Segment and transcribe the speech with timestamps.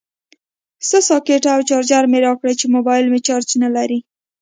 [0.87, 3.99] سه ساکټه او چارجر مې راکړئ چې موبایل مې چارج نلري